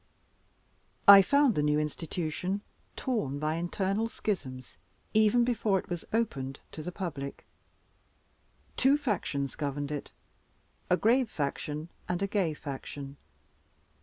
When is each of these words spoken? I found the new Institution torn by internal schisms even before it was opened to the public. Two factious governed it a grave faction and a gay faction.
I 1.07 1.21
found 1.21 1.53
the 1.53 1.61
new 1.61 1.79
Institution 1.79 2.61
torn 2.95 3.37
by 3.37 3.53
internal 3.53 4.09
schisms 4.09 4.77
even 5.13 5.43
before 5.43 5.77
it 5.77 5.89
was 5.91 6.05
opened 6.11 6.59
to 6.71 6.81
the 6.81 6.91
public. 6.91 7.45
Two 8.77 8.97
factious 8.97 9.55
governed 9.55 9.91
it 9.91 10.11
a 10.89 10.97
grave 10.97 11.29
faction 11.29 11.89
and 12.09 12.19
a 12.23 12.27
gay 12.27 12.55
faction. 12.55 13.17